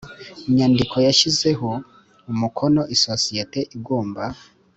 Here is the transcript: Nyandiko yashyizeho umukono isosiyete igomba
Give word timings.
Nyandiko 0.55 0.95
yashyizeho 1.07 1.69
umukono 2.31 2.81
isosiyete 2.95 3.59
igomba 3.75 4.23